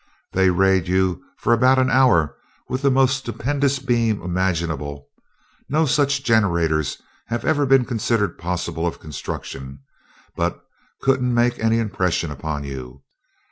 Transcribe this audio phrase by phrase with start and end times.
[0.33, 2.35] They rayed you for about an hour
[2.67, 5.05] with the most stupendous beams imaginable
[5.69, 9.83] no such generators have ever been considered possible of construction
[10.35, 10.59] but
[11.03, 13.03] couldn't make any impression upon you.